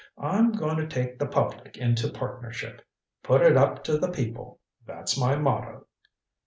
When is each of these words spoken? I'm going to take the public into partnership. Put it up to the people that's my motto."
I'm 0.17 0.53
going 0.53 0.77
to 0.77 0.87
take 0.87 1.19
the 1.19 1.27
public 1.27 1.77
into 1.77 2.09
partnership. 2.09 2.81
Put 3.21 3.43
it 3.43 3.55
up 3.55 3.83
to 3.83 3.99
the 3.99 4.09
people 4.09 4.59
that's 4.83 5.15
my 5.15 5.35
motto." 5.35 5.85